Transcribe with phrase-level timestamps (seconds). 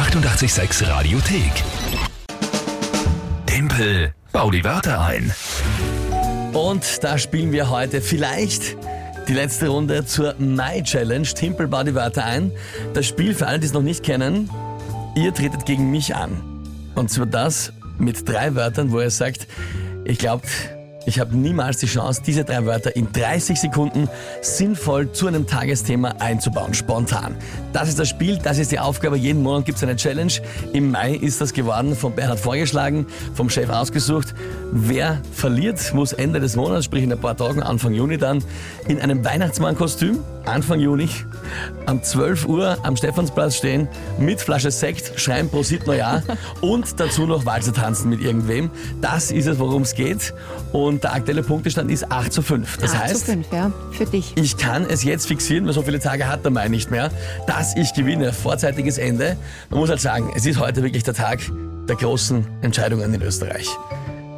[0.00, 1.52] 886 Radiothek.
[3.44, 5.30] Tempel, bau die Wörter ein.
[6.54, 8.78] Und da spielen wir heute vielleicht
[9.28, 11.28] die letzte Runde zur Mai Challenge.
[11.28, 12.50] Timpel bau die Wörter ein.
[12.94, 14.48] Das Spiel für alle, die es noch nicht kennen,
[15.16, 16.40] ihr tretet gegen mich an.
[16.94, 19.48] Und zwar das mit drei Wörtern, wo ihr sagt,
[20.06, 20.44] ich glaube,
[21.06, 24.08] ich habe niemals die Chance, diese drei Wörter in 30 Sekunden
[24.42, 27.36] sinnvoll zu einem Tagesthema einzubauen, spontan.
[27.72, 29.16] Das ist das Spiel, das ist die Aufgabe.
[29.16, 30.32] Jeden Monat gibt es eine Challenge.
[30.72, 34.34] Im Mai ist das geworden, von Bernhard vorgeschlagen, vom Chef ausgesucht.
[34.72, 38.44] Wer verliert, muss Ende des Monats, sprich in ein paar Tagen, Anfang Juni dann,
[38.86, 41.08] in einem Weihnachtsmannkostüm, Anfang Juni,
[41.86, 46.22] um 12 Uhr am Stephansplatz stehen, mit Flasche Sekt, schreien Prosit Neujahr
[46.60, 48.70] und dazu noch Walzer tanzen mit irgendwem.
[49.00, 50.34] Das ist es, worum es geht.
[50.72, 52.78] Und der aktuelle Punktestand ist 8 zu 5.
[52.78, 54.32] Das 8 heißt, zu 5, ja, für dich.
[54.36, 57.10] ich kann es jetzt fixieren, weil so viele Tage hat der Mai nicht mehr,
[57.46, 58.32] dass ich gewinne.
[58.32, 59.36] Vorzeitiges Ende.
[59.68, 61.40] Man muss halt sagen, es ist heute wirklich der Tag
[61.88, 63.68] der großen Entscheidungen in Österreich.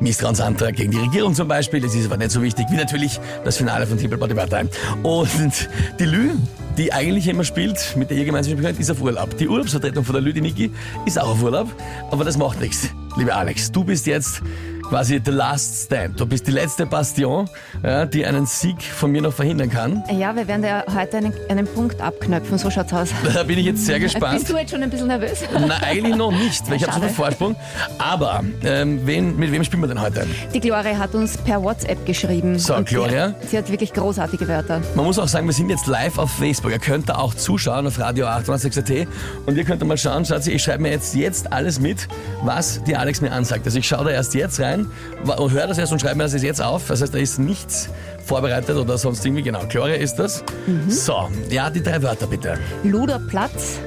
[0.00, 3.56] Misstrauensantrag gegen die Regierung zum Beispiel, das ist aber nicht so wichtig, wie natürlich das
[3.56, 4.64] Finale von Timpel Party Partei.
[5.02, 6.30] Und die Lü,
[6.76, 9.36] die eigentlich immer spielt, mit der ihr gemeinsam spielt, ist auf Urlaub.
[9.38, 10.70] Die Urlaubsvertretung von der Lü, die Niki,
[11.06, 11.68] ist auch auf Urlaub,
[12.10, 12.88] aber das macht nichts.
[13.16, 14.42] Liebe Alex, du bist jetzt
[14.88, 16.18] quasi the last stand.
[16.20, 17.48] Du bist die letzte Bastion,
[17.82, 20.02] ja, die einen Sieg von mir noch verhindern kann.
[20.12, 23.08] Ja, wir werden ja heute einen, einen Punkt abknöpfen, so schaut's aus.
[23.34, 24.38] Da bin ich jetzt sehr gespannt.
[24.38, 25.40] Bist du jetzt schon ein bisschen nervös?
[25.52, 27.56] Na, eigentlich noch nicht, weil ich habe so viel Vorsprung.
[27.98, 30.26] Aber ähm, wen, mit wem spielen wir denn heute?
[30.54, 32.58] Die Gloria hat uns per WhatsApp geschrieben.
[32.58, 33.34] So, Gloria.
[33.42, 34.80] Sie, sie hat wirklich großartige Wörter.
[34.94, 36.70] Man muss auch sagen, wir sind jetzt live auf Facebook.
[36.70, 39.08] Ihr könnt da auch zuschauen auf Radio 886.at
[39.46, 42.08] und ihr könnt mal schauen, schaut sie, ich schreibe mir jetzt, jetzt alles mit,
[42.42, 43.66] was die Alex mir ansagt.
[43.66, 46.42] Also ich schaue da erst jetzt rein und höre das erst und schreibe mir das
[46.42, 46.86] jetzt auf.
[46.88, 47.88] Das heißt, da ist nichts
[48.24, 49.42] vorbereitet oder sonst irgendwie.
[49.42, 50.44] Genau, Gloria ist das.
[50.88, 52.58] So, ja, die drei Wörter bitte.
[52.84, 53.78] Luderplatz.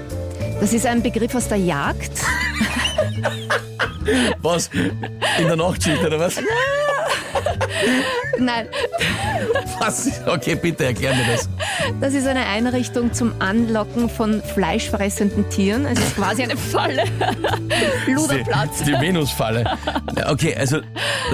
[0.59, 2.11] Das ist ein Begriff aus der Jagd.
[4.41, 4.69] Was?
[4.73, 6.35] In der Nachtschicht oder was?
[8.39, 8.67] Nein,
[9.79, 10.09] Was?
[10.25, 11.47] Okay, bitte erklär mir das.
[11.99, 15.85] Das ist eine Einrichtung zum Anlocken von fleischfressenden Tieren.
[15.85, 17.03] Es ist quasi eine Falle.
[18.07, 18.79] Luderplatz.
[18.79, 19.65] Die, die Venusfalle.
[20.27, 20.79] Okay, also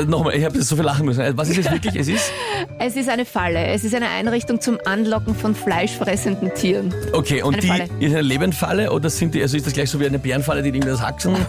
[0.07, 1.37] nochmal, ich habe jetzt so viel lachen müssen.
[1.37, 1.95] Was ist es wirklich?
[1.95, 2.31] Es ist?
[2.79, 3.65] Es ist eine Falle.
[3.67, 6.93] Es ist eine Einrichtung zum Anlocken von fleischfressenden Tieren.
[7.13, 7.83] Okay, und Eine die Falle.
[7.99, 10.69] ist eine Lebendfalle oder sind die, also ist das gleich so wie eine Bärenfalle, die
[10.69, 11.35] irgendwie das Haxen?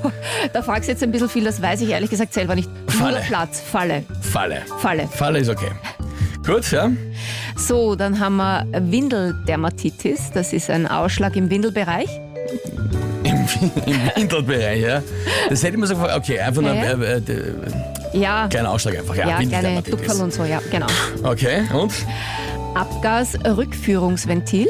[0.52, 2.68] Da fragst du jetzt ein bisschen viel, das weiß ich ehrlich gesagt selber nicht.
[2.88, 3.14] Falle.
[3.14, 4.62] Luderplatz, Falle, Falle.
[4.78, 5.08] Falle.
[5.08, 5.70] Falle ist okay.
[6.46, 6.90] Gut, ja.
[7.56, 10.30] So, dann haben wir Windeldermatitis.
[10.32, 12.08] Das ist ein Ausschlag im Windelbereich.
[13.24, 13.34] Im,
[13.86, 15.02] im Windelbereich, ja.
[15.48, 17.52] Das hätte ich mir so gefragt, okay, einfach nur Ja, äh, äh,
[18.12, 19.20] Ja, kleiner Ausschlag einfach, ja.
[19.22, 20.00] ja, kleine Windeldermatitis.
[20.00, 20.86] Tupferl und so, ja, genau.
[21.22, 21.92] Okay, und?
[22.74, 24.68] Abgasrückführungsventil.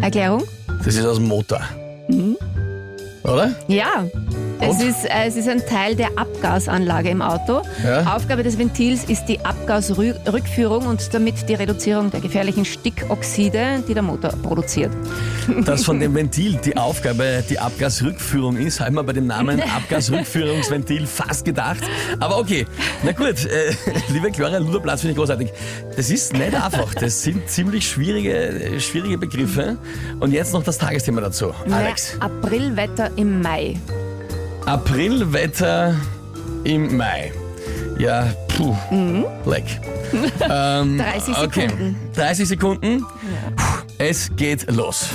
[0.00, 0.42] Erklärung?
[0.84, 1.60] Das ist aus dem Motor.
[2.08, 2.36] Mhm.
[3.22, 3.54] Oder?
[3.68, 4.04] Ja.
[4.60, 7.62] Es ist, äh, es ist ein Teil der Abgasanlage im Auto.
[7.84, 8.14] Ja.
[8.14, 14.02] Aufgabe des Ventils ist die Abgasrückführung und damit die Reduzierung der gefährlichen Stickoxide, die der
[14.02, 14.90] Motor produziert.
[15.64, 19.60] Dass von dem Ventil die Aufgabe die Abgasrückführung ist, habe ich mir bei dem Namen
[19.76, 21.82] Abgasrückführungsventil fast gedacht.
[22.20, 22.66] Aber okay,
[23.02, 23.72] na gut, äh,
[24.12, 25.50] liebe Gloria, Luderplatz finde ich großartig.
[25.96, 29.76] Das ist nicht einfach, das sind ziemlich schwierige, schwierige Begriffe.
[30.20, 31.52] Und jetzt noch das Tagesthema dazu.
[31.70, 33.76] Alex, Naja, Aprilwetter im Mai.
[34.66, 35.94] Aprilwetter
[36.64, 37.32] im Mai.
[37.98, 38.74] Ja, puh,
[39.46, 39.64] leck.
[40.48, 41.68] Ähm, 30 okay.
[41.68, 41.96] Sekunden.
[42.14, 43.00] 30 Sekunden.
[43.56, 45.08] Puh, Es geht los.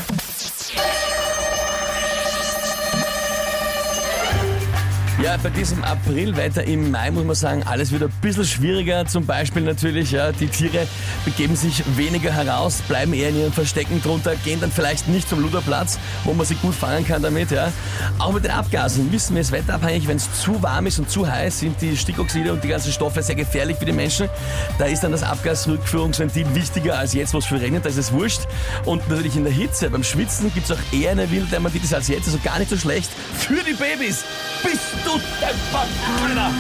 [5.22, 9.06] Ja, bei diesem Aprilwetter im Mai muss man sagen, alles wieder ein bisschen schwieriger.
[9.06, 10.88] Zum Beispiel natürlich, ja, die Tiere
[11.26, 15.42] begeben sich weniger heraus, bleiben eher in ihren Verstecken drunter, gehen dann vielleicht nicht zum
[15.42, 17.52] Luderplatz, wo man sie gut fangen kann damit.
[17.52, 17.74] Ja.
[18.18, 20.08] Auch mit den Abgasen wissen wir, es wetterabhängig.
[20.08, 23.22] Wenn es zu warm ist und zu heiß, sind die Stickoxide und die ganzen Stoffe
[23.22, 24.30] sehr gefährlich für die Menschen.
[24.78, 27.84] Da ist dann das Abgasrückführungsventil wichtiger als jetzt, wo es viel regnet.
[27.84, 28.44] Da ist es wurscht.
[28.86, 32.28] Und natürlich in der Hitze, beim Schwitzen gibt es auch eher eine Wilddermatitis als jetzt.
[32.28, 34.24] Also gar nicht so schlecht für die Babys.
[34.64, 36.52] Bist du Alter.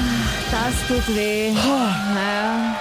[0.51, 1.51] Das tut weh.
[1.51, 2.75] Naja.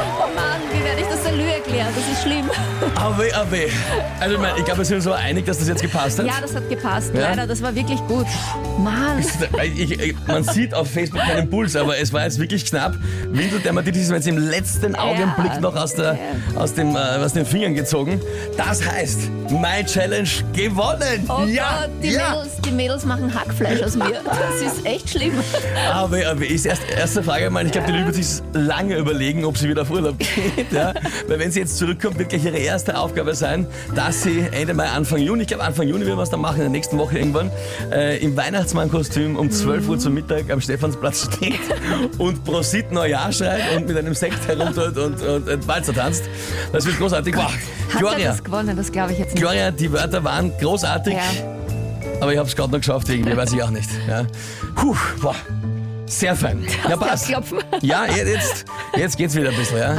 [0.00, 0.60] Oh Mann,
[1.36, 2.50] werde ich das ist schlimm.
[2.96, 3.68] Awe, awe.
[4.20, 6.26] Also ich, mein, ich glaube, wir sind uns so einig, dass das jetzt gepasst hat.
[6.26, 7.12] Ja, das hat gepasst.
[7.14, 7.20] Ja?
[7.20, 8.26] Leider, das war wirklich gut.
[8.78, 9.24] Mann.
[9.76, 12.94] Ich, ich, man sieht auf Facebook keinen Puls, aber es war jetzt wirklich knapp.
[13.30, 16.18] Windeldermatitis ist mir jetzt im letzten Augenblick noch aus, der,
[16.56, 18.20] aus, dem, äh, aus den Fingern gezogen.
[18.56, 21.28] Das heißt, My Challenge gewonnen.
[21.28, 22.30] Oh ja, Gott, die, ja.
[22.30, 24.20] Mädels, die Mädels machen Hackfleisch aus mir.
[24.24, 25.32] Das ist echt schlimm.
[25.92, 29.44] Aber, aber ist erst, erste Frage mal, ich glaube, die Lü wird sich lange überlegen,
[29.44, 30.72] ob sie wieder auf Urlaub geht.
[30.72, 30.92] Ja?
[31.26, 34.86] Weil wenn sie jetzt zurückkommt, wird gleich ihre erste Aufgabe sein, dass sie Ende Mai,
[34.88, 37.18] Anfang Juni, ich glaube Anfang Juni werden wir es dann machen, in der nächsten Woche
[37.18, 37.50] irgendwann,
[37.90, 41.58] äh, im Weihnachtsmannkostüm um 12 Uhr zum Mittag am Stephansplatz steht
[42.18, 46.24] und Prosit Neujahr schreit und mit einem Sekt herumtut und, und, und Walzer tanzt.
[46.72, 47.34] Das wird großartig.
[47.36, 47.44] Wow.
[47.44, 47.52] Hat
[47.94, 48.76] er Gloria, das gewonnen?
[48.76, 49.42] Das glaube ich jetzt nicht.
[49.42, 51.20] Gloria, die Wörter waren großartig, Ja.
[52.20, 53.88] aber ich habe es gerade noch geschafft irgendwie, weiß ich auch nicht.
[54.08, 54.24] Ja.
[54.74, 55.34] Puh, boah.
[56.06, 56.64] Sehr fein.
[56.88, 57.28] Ja, passt.
[57.82, 58.64] Ja, jetzt,
[58.96, 59.96] jetzt geht's wieder ein bisschen, ja.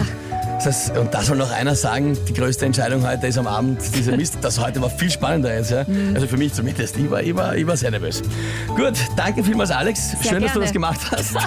[0.63, 4.17] Das und da soll noch einer sagen, die größte Entscheidung heute ist am Abend dieser
[4.17, 4.37] Mist.
[4.41, 5.85] Das heute war viel spannender jetzt, ja.
[6.13, 6.97] Also für mich zumindest.
[6.97, 8.21] Ich war, ich war, ich war sehr nervös.
[8.67, 10.11] Gut, danke vielmals, Alex.
[10.21, 10.61] Schön, dass du gerne.
[10.61, 11.35] das gemacht hast.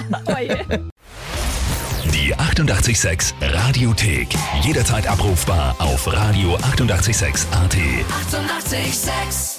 [2.13, 4.29] Die 886 Radiothek.
[4.63, 6.73] Jederzeit abrufbar auf radio886.at.
[6.73, 7.47] 886!
[7.53, 9.52] 886